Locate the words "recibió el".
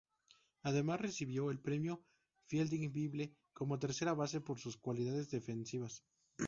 0.99-1.59